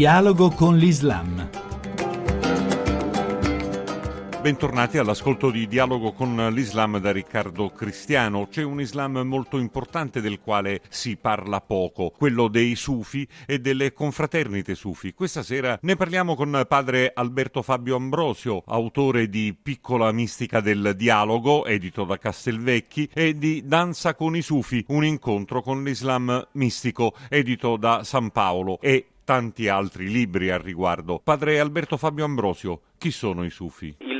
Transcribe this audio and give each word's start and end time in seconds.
Dialogo 0.00 0.48
con 0.48 0.78
l'Islam. 0.78 1.50
Bentornati 4.40 4.96
all'ascolto 4.96 5.50
di 5.50 5.68
Dialogo 5.68 6.12
con 6.12 6.34
l'Islam 6.54 6.96
da 6.96 7.12
Riccardo 7.12 7.68
Cristiano. 7.68 8.48
C'è 8.48 8.62
un 8.62 8.80
Islam 8.80 9.18
molto 9.18 9.58
importante 9.58 10.22
del 10.22 10.40
quale 10.40 10.80
si 10.88 11.18
parla 11.18 11.60
poco, 11.60 12.14
quello 12.16 12.48
dei 12.48 12.76
Sufi 12.76 13.28
e 13.44 13.58
delle 13.58 13.92
confraternite 13.92 14.74
Sufi. 14.74 15.12
Questa 15.12 15.42
sera 15.42 15.78
ne 15.82 15.96
parliamo 15.96 16.34
con 16.34 16.64
padre 16.66 17.12
Alberto 17.14 17.60
Fabio 17.60 17.96
Ambrosio, 17.96 18.62
autore 18.68 19.28
di 19.28 19.54
Piccola 19.54 20.10
mistica 20.12 20.60
del 20.60 20.94
dialogo, 20.96 21.66
edito 21.66 22.04
da 22.04 22.16
Castelvecchi, 22.16 23.10
e 23.12 23.36
di 23.36 23.64
Danza 23.66 24.14
con 24.14 24.34
i 24.34 24.40
Sufi, 24.40 24.82
un 24.88 25.04
incontro 25.04 25.60
con 25.60 25.84
l'Islam 25.84 26.48
mistico, 26.52 27.12
edito 27.28 27.76
da 27.76 28.02
San 28.02 28.30
Paolo 28.30 28.80
e 28.80 29.04
tanti 29.30 29.68
altri 29.68 30.10
libri 30.10 30.50
al 30.50 30.58
riguardo. 30.58 31.20
Padre 31.22 31.60
Alberto 31.60 31.96
Fabio 31.96 32.24
Ambrosio, 32.24 32.80
chi 32.98 33.12
sono 33.12 33.44
i 33.44 33.50
Sufi? 33.50 33.94
Il 34.00 34.18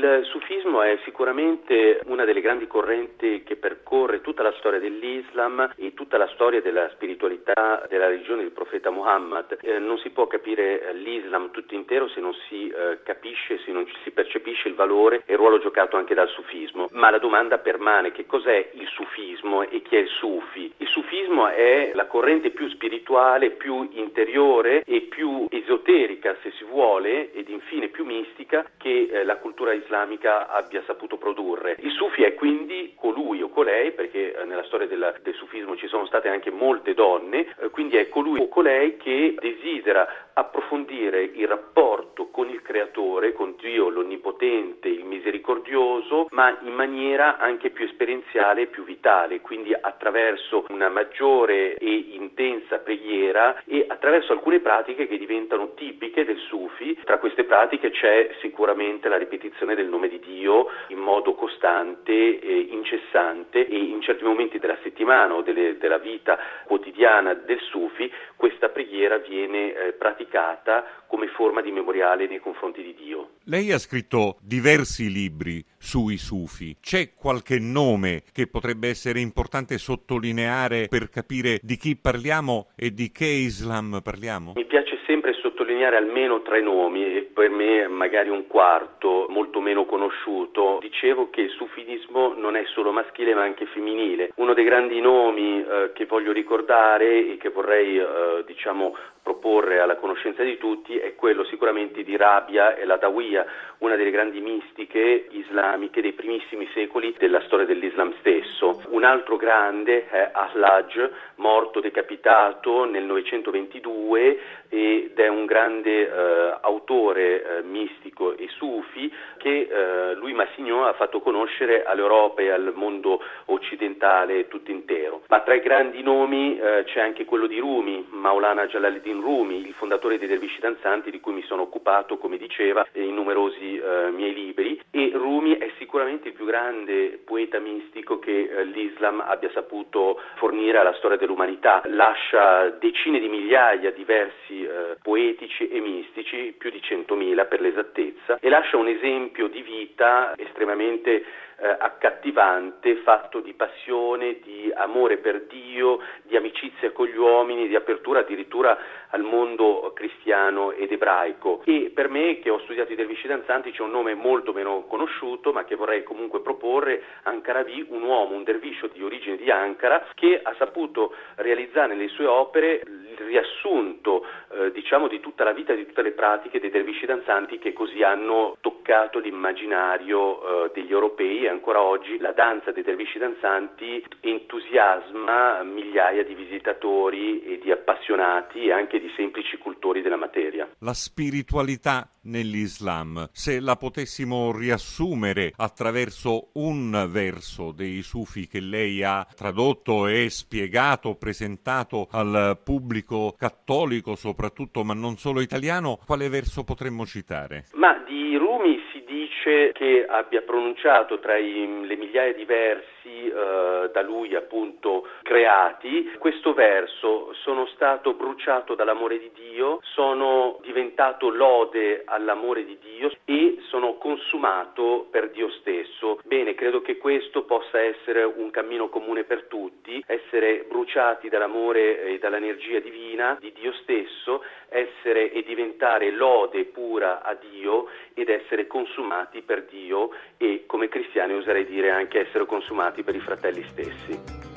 sufismo 0.81 0.83
è 0.83 0.99
sicuramente 1.03 2.01
una 2.05 2.25
delle 2.25 2.41
grandi 2.41 2.67
correnti 2.67 3.43
che 3.43 3.55
percorre 3.55 4.21
tutta 4.21 4.43
la 4.43 4.53
storia 4.57 4.79
dell'Islam 4.79 5.73
e 5.77 5.93
tutta 5.93 6.17
la 6.17 6.27
storia 6.33 6.61
della 6.61 6.89
spiritualità 6.89 7.85
della 7.87 8.07
religione 8.07 8.41
del 8.41 8.51
profeta 8.51 8.89
Muhammad. 8.89 9.57
Eh, 9.61 9.79
non 9.79 9.97
si 9.99 10.09
può 10.09 10.27
capire 10.27 10.91
l'Islam 10.93 11.51
tutto 11.51 11.75
intero 11.75 12.07
se 12.09 12.19
non 12.19 12.33
si 12.47 12.67
eh, 12.69 12.99
capisce, 13.03 13.59
se 13.59 13.71
non 13.71 13.85
si 14.03 14.11
percepisce 14.11 14.67
il 14.67 14.75
valore 14.75 15.23
e 15.25 15.33
il 15.33 15.37
ruolo 15.37 15.59
giocato 15.59 15.97
anche 15.97 16.13
dal 16.13 16.29
sufismo. 16.29 16.87
Ma 16.91 17.09
la 17.09 17.19
domanda 17.19 17.59
permane, 17.59 18.11
che 18.11 18.25
cos'è 18.25 18.71
il 18.73 18.87
sufismo 18.87 19.63
e 19.63 19.81
chi 19.81 19.95
è 19.95 19.99
il 19.99 20.07
sufi? 20.07 20.71
Il 20.77 20.87
sufismo 20.87 21.47
è 21.47 21.91
la 21.93 22.05
corrente 22.05 22.49
più 22.51 22.67
spirituale, 22.69 23.51
più 23.51 23.87
interiore 23.91 24.83
e 24.85 25.01
più 25.01 25.45
esoterica, 25.49 26.35
se 26.41 26.51
si 26.51 26.63
vuole, 26.63 27.31
ed 27.33 27.49
infine 27.49 27.87
più 27.89 28.05
mistica 28.05 28.65
che 28.77 29.09
eh, 29.11 29.23
la 29.23 29.37
cultura 29.37 29.73
islamica 29.73 30.49
abbia 30.49 30.70
saputo 30.85 31.17
produrre. 31.17 31.75
Il 31.79 31.91
sufi 31.91 32.23
è 32.23 32.33
quindi 32.33 32.93
colui 32.95 33.41
o 33.41 33.49
colei, 33.49 33.91
perché 33.91 34.33
eh, 34.33 34.45
nella 34.45 34.63
storia 34.63 34.87
del, 34.87 35.19
del, 35.21 35.33
sufismo 35.33 35.75
ci 35.75 35.87
sono 35.87 36.05
state 36.05 36.29
anche 36.29 36.51
molte 36.51 36.93
donne, 36.93 37.47
eh, 37.59 37.69
quindi 37.69 37.97
è 37.97 38.09
colui 38.09 38.39
o 38.39 38.47
colei 38.47 38.97
che 38.97 39.35
desidera 39.39 40.29
approfondire 40.33 41.23
il 41.23 41.47
rapporto 41.47 42.29
con 42.29 42.49
il 42.49 42.61
creatore, 42.61 43.33
con 43.33 43.55
Dio 43.59 43.89
l'onnipotente, 43.89 44.87
il 44.87 45.03
misericordioso, 45.03 46.27
ma 46.31 46.57
in 46.61 46.73
maniera 46.73 47.37
anche 47.37 47.69
più 47.69 47.85
esperienziale 47.85 48.61
e 48.61 48.67
più 48.67 48.83
vitale, 48.83 49.41
quindi 49.41 49.73
attraverso 49.73 50.65
una 50.69 50.89
maggiore 50.89 51.75
e 51.75 52.07
intensa 52.11 52.79
preghiera 52.79 53.61
e 53.65 53.85
attraverso 53.87 54.31
alcune 54.31 54.59
pratiche 54.59 55.07
che 55.07 55.17
diventano 55.17 55.73
tipiche 55.73 56.25
del 56.25 56.37
sufi. 56.37 56.97
Tra 57.03 57.17
queste 57.17 57.43
pratiche 57.43 57.91
c'è 57.91 58.35
sicuramente 58.39 59.09
la 59.09 59.17
ripetizione 59.17 59.75
del 59.75 59.87
nome 59.87 60.07
di 60.07 60.19
Dio 60.19 60.60
in 60.87 60.99
modo 60.99 61.33
costante, 61.33 62.39
e 62.39 62.67
incessante 62.71 63.67
e 63.67 63.77
in 63.77 64.01
certi 64.01 64.23
momenti 64.23 64.59
della 64.59 64.77
settimana 64.83 65.35
o 65.35 65.41
delle, 65.41 65.77
della 65.77 65.97
vita 65.97 66.37
quotidiana 66.65 67.33
del 67.33 67.59
sufi 67.69 68.11
questa 68.35 68.69
preghiera 68.69 69.17
viene 69.17 69.73
eh, 69.73 69.91
praticata 69.93 70.83
come 71.07 71.27
forma 71.27 71.61
di 71.61 71.71
memoriale 71.71 72.27
nei 72.27 72.39
confronti 72.39 72.81
di 72.81 72.95
Dio. 72.95 73.31
Lei 73.45 73.71
ha 73.71 73.77
scritto 73.77 74.37
diversi 74.41 75.11
libri 75.11 75.63
sui 75.77 76.17
sufi. 76.17 76.77
C'è 76.79 77.13
qualche 77.13 77.59
nome 77.59 78.23
che 78.31 78.47
potrebbe 78.47 78.87
essere 78.87 79.19
importante 79.19 79.77
sottolineare 79.77 80.87
per 80.89 81.09
capire 81.09 81.59
di 81.61 81.77
chi 81.77 81.95
parliamo 81.95 82.69
e 82.75 82.93
di 82.93 83.11
che 83.11 83.25
Islam 83.25 83.99
parliamo? 84.03 84.53
Mi 84.55 84.65
piace 84.65 84.90
sempre 85.11 85.33
sottolineare 85.33 85.97
almeno 85.97 86.41
tre 86.41 86.61
nomi 86.61 87.17
e 87.17 87.21
per 87.33 87.49
me 87.49 87.85
magari 87.89 88.29
un 88.29 88.47
quarto 88.47 89.25
molto 89.27 89.59
meno 89.59 89.83
conosciuto. 89.83 90.77
Dicevo 90.79 91.29
che 91.29 91.41
il 91.41 91.49
sufismo 91.49 92.33
non 92.37 92.55
è 92.55 92.63
solo 92.67 92.93
maschile 92.93 93.33
ma 93.33 93.41
anche 93.41 93.65
femminile. 93.65 94.31
Uno 94.35 94.53
dei 94.53 94.63
grandi 94.63 95.01
nomi 95.01 95.59
eh, 95.59 95.91
che 95.93 96.05
voglio 96.05 96.31
ricordare 96.31 97.33
e 97.33 97.37
che 97.37 97.49
vorrei 97.49 97.97
eh, 97.97 98.43
diciamo 98.45 98.95
proporre 99.31 99.79
alla 99.79 99.95
conoscenza 99.95 100.43
di 100.43 100.57
tutti 100.57 100.97
è 100.97 101.15
quello 101.15 101.45
sicuramente 101.45 102.03
di 102.03 102.17
Rabia 102.17 102.75
e 102.75 102.83
Ladawiya, 102.83 103.45
una 103.77 103.95
delle 103.95 104.11
grandi 104.11 104.41
mistiche 104.41 105.27
islamiche 105.31 106.01
dei 106.01 106.11
primissimi 106.11 106.67
secoli 106.73 107.15
della 107.17 107.41
storia 107.45 107.65
dell'Islam 107.65 108.13
stesso. 108.19 108.83
Un 108.89 109.05
altro 109.05 109.37
grande 109.37 110.07
è 110.09 110.29
Ahlaj, 110.33 111.09
morto 111.35 111.79
decapitato 111.79 112.83
nel 112.83 113.03
922 113.03 114.39
ed 114.69 115.17
è 115.19 115.27
un 115.27 115.45
grande 115.45 116.07
eh, 116.07 116.57
autore 116.61 117.43
eh, 117.43 117.61
mistico 117.63 118.37
e 118.37 118.47
sufi 118.49 119.11
che 119.37 119.67
eh, 119.69 120.13
Louis 120.15 120.35
Massignon 120.35 120.85
ha 120.85 120.93
fatto 120.93 121.19
conoscere 121.19 121.83
all'Europa 121.83 122.41
e 122.41 122.51
al 122.51 122.71
mondo 122.75 123.19
occidentale 123.45 124.47
tutto 124.47 124.71
intero. 124.71 125.23
Ma 125.27 125.39
tra 125.39 125.55
i 125.55 125.61
grandi 125.61 126.03
nomi 126.03 126.59
eh, 126.59 126.83
c'è 126.85 126.99
anche 126.99 127.25
quello 127.25 127.47
di 127.47 127.59
Rumi, 127.59 128.05
Maulana 128.09 128.67
Jalaluddin 128.67 129.20
Rumi, 129.21 129.65
il 129.65 129.73
fondatore 129.73 130.17
dei 130.17 130.27
Dervisci 130.27 130.59
Danzanti 130.59 131.11
di 131.11 131.19
cui 131.19 131.33
mi 131.33 131.43
sono 131.43 131.61
occupato, 131.63 132.17
come 132.17 132.37
diceva, 132.37 132.85
in 132.93 133.13
numerosi 133.13 133.77
eh, 133.77 134.11
miei 134.11 134.33
libri 134.33 134.79
e 134.91 135.11
Rumi 135.13 135.57
è 135.57 135.71
sicuramente 135.77 136.29
il 136.29 136.33
più 136.33 136.45
grande 136.45 137.19
poeta 137.23 137.59
mistico 137.59 138.19
che 138.19 138.49
eh, 138.49 138.63
l'Islam 138.65 139.23
abbia 139.25 139.49
saputo 139.51 140.19
fornire 140.35 140.77
alla 140.77 140.93
storia 140.95 141.17
dell'umanità. 141.17 141.81
Lascia 141.85 142.69
decine 142.79 143.19
di 143.19 143.29
migliaia 143.29 143.91
di 143.91 144.03
versi 144.03 144.63
eh, 144.63 144.97
poetici 145.01 145.67
e 145.67 145.79
mistici, 145.79 146.53
più 146.57 146.69
di 146.69 146.81
centomila 146.81 147.45
per 147.45 147.61
l'esattezza, 147.61 148.39
e 148.41 148.49
lascia 148.49 148.77
un 148.77 148.87
esempio 148.87 149.47
di 149.47 149.61
vita 149.61 150.33
estremamente 150.37 151.23
eh, 151.61 151.75
accattivante, 151.77 152.95
fatto 152.97 153.39
di 153.39 153.53
passione, 153.53 154.39
di 154.39 154.71
amore 154.73 155.17
per 155.17 155.43
Dio, 155.43 155.99
di 156.23 156.35
amicizia 156.35 156.91
con 156.91 157.05
gli 157.05 157.15
uomini, 157.15 157.67
di 157.67 157.75
apertura 157.75 158.21
addirittura 158.21 158.77
al 159.09 159.21
mondo 159.21 159.91
cristiano 159.93 160.71
ed 160.71 160.91
ebraico. 160.91 161.61
E 161.65 161.91
per 161.93 162.09
me, 162.09 162.39
che 162.39 162.49
ho 162.49 162.59
studiato 162.61 162.91
i 162.91 162.95
dervisci 162.95 163.27
danzanti, 163.27 163.71
c'è 163.71 163.83
un 163.83 163.91
nome 163.91 164.15
molto 164.15 164.53
meno 164.53 164.85
conosciuto, 164.87 165.51
ma 165.51 165.63
che 165.63 165.75
vorrei 165.75 166.03
comunque 166.03 166.41
proporre, 166.41 167.03
Ankaravi, 167.23 167.85
un 167.89 168.01
uomo, 168.01 168.35
un 168.35 168.43
derviscio 168.43 168.87
di 168.87 169.03
origine 169.03 169.37
di 169.37 169.51
Ankara, 169.51 170.07
che 170.15 170.39
ha 170.41 170.55
saputo 170.57 171.13
realizzare 171.35 171.93
nelle 171.93 172.07
sue 172.07 172.25
opere 172.25 172.81
riassunto 173.17 174.25
eh, 174.51 174.71
diciamo 174.71 175.07
di 175.07 175.19
tutta 175.19 175.43
la 175.43 175.53
vita, 175.53 175.73
di 175.73 175.85
tutte 175.85 176.01
le 176.01 176.11
pratiche 176.11 176.59
dei 176.59 176.69
dervisci 176.69 177.05
danzanti 177.05 177.59
che 177.59 177.73
così 177.73 178.03
hanno 178.03 178.57
toccato 178.61 179.19
l'immaginario 179.19 180.65
eh, 180.65 180.71
degli 180.73 180.91
europei 180.91 181.45
e 181.45 181.49
ancora 181.49 181.81
oggi 181.81 182.17
la 182.17 182.31
danza 182.31 182.71
dei 182.71 182.83
dervisci 182.83 183.17
danzanti 183.17 184.03
entusiasma 184.21 185.63
migliaia 185.63 186.23
di 186.23 186.33
visitatori 186.33 187.43
e 187.43 187.59
di 187.59 187.71
appassionati 187.71 188.65
e 188.65 188.71
anche 188.71 188.99
di 188.99 189.11
semplici 189.15 189.57
cultori 189.57 190.01
della 190.01 190.17
materia. 190.17 190.69
La 190.79 190.93
spiritualità 190.93 192.09
nell'Islam, 192.23 193.29
se 193.31 193.59
la 193.59 193.75
potessimo 193.75 194.51
riassumere 194.51 195.53
attraverso 195.55 196.49
un 196.53 197.07
verso 197.09 197.71
dei 197.71 198.01
sufi 198.01 198.47
che 198.47 198.59
lei 198.59 199.03
ha 199.03 199.25
tradotto 199.35 200.07
e 200.07 200.29
spiegato, 200.29 201.15
presentato 201.15 202.07
al 202.11 202.59
pubblico 202.63 203.10
cattolico 203.37 204.15
soprattutto, 204.15 204.83
ma 204.83 204.93
non 204.93 205.17
solo 205.17 205.41
italiano, 205.41 205.99
quale 206.05 206.29
verso 206.29 206.63
potremmo 206.63 207.05
citare? 207.05 207.65
Ma 207.73 207.97
di 208.05 208.35
Rumi 208.37 208.79
si 208.91 209.03
dice 209.05 209.71
che 209.73 210.05
abbia 210.07 210.41
pronunciato 210.41 211.19
tra 211.19 211.37
i, 211.37 211.85
le 211.85 211.95
migliaia 211.95 212.33
di 212.33 212.45
versi 212.45 213.27
eh, 213.27 213.89
da 213.91 214.01
lui 214.01 214.35
appunto 214.35 215.07
creati 215.23 216.11
questo 216.17 216.53
verso 216.53 217.33
sono 217.43 217.65
stato 217.67 218.13
bruciato 218.13 218.75
dall'amore 218.75 219.19
di 219.19 219.31
Dio 219.33 219.79
sono 219.81 220.59
diventato 220.61 221.29
lode 221.29 222.03
all'amore 222.05 222.65
di 222.65 222.77
Dio 222.79 223.11
e 223.25 223.57
sono 223.69 223.95
consumato 224.41 225.07
per 225.11 225.29
Dio 225.29 225.49
stesso 225.59 226.19
bene 226.25 226.55
credo 226.55 226.81
che 226.81 226.97
questo 226.97 227.43
possa 227.43 227.79
essere 227.79 228.23
un 228.23 228.49
cammino 228.49 228.89
comune 228.89 229.23
per 229.23 229.43
tutti 229.43 230.03
essere 230.07 230.65
bruciati 230.67 231.29
dall'amore 231.29 232.03
e 232.05 232.17
dall'energia 232.17 232.79
divina 232.79 233.37
di 233.39 233.53
Dio 233.53 233.71
stesso 233.83 234.43
essere 234.69 235.31
e 235.31 235.43
diventare 235.43 236.09
lode 236.09 236.65
pura 236.65 237.21
a 237.21 237.35
Dio 237.35 237.87
ed 238.15 238.29
essere 238.29 238.65
consumati 238.65 239.41
per 239.41 239.65
Dio 239.65 240.09
e 240.37 240.63
come 240.65 240.87
cristiani 240.87 241.33
oserei 241.33 241.65
dire 241.65 241.91
anche 241.91 242.19
essere 242.19 242.45
consumati 242.45 243.03
per 243.03 243.15
i 243.15 243.19
fratelli 243.19 243.63
stessi. 243.63 244.50